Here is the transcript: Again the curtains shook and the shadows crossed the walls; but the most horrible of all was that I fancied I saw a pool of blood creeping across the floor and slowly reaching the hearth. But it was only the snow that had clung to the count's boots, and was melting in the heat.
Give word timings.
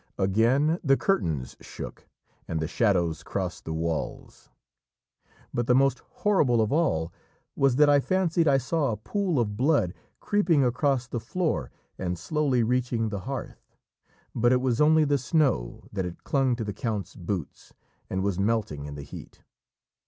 Again 0.17 0.79
the 0.83 0.97
curtains 0.97 1.55
shook 1.61 2.07
and 2.47 2.59
the 2.59 2.67
shadows 2.67 3.21
crossed 3.21 3.65
the 3.65 3.73
walls; 3.75 4.49
but 5.53 5.67
the 5.67 5.75
most 5.75 5.99
horrible 5.99 6.59
of 6.59 6.71
all 6.73 7.13
was 7.55 7.75
that 7.75 7.87
I 7.87 7.99
fancied 7.99 8.47
I 8.47 8.57
saw 8.57 8.89
a 8.91 8.97
pool 8.97 9.39
of 9.39 9.55
blood 9.55 9.93
creeping 10.19 10.65
across 10.65 11.05
the 11.07 11.19
floor 11.19 11.69
and 11.99 12.17
slowly 12.17 12.63
reaching 12.63 13.09
the 13.09 13.19
hearth. 13.29 13.75
But 14.33 14.51
it 14.51 14.59
was 14.59 14.81
only 14.81 15.03
the 15.03 15.19
snow 15.19 15.83
that 15.93 16.03
had 16.05 16.23
clung 16.23 16.55
to 16.55 16.63
the 16.63 16.73
count's 16.73 17.15
boots, 17.15 17.75
and 18.09 18.23
was 18.23 18.39
melting 18.39 18.85
in 18.87 18.95
the 18.95 19.03
heat. 19.03 19.43